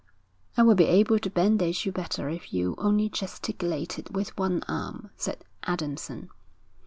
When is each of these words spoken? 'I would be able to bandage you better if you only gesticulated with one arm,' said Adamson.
'I 0.57 0.63
would 0.63 0.77
be 0.77 0.85
able 0.85 1.19
to 1.19 1.29
bandage 1.29 1.85
you 1.85 1.91
better 1.91 2.27
if 2.27 2.51
you 2.51 2.73
only 2.79 3.07
gesticulated 3.07 4.15
with 4.15 4.35
one 4.35 4.63
arm,' 4.67 5.11
said 5.15 5.45
Adamson. 5.67 6.31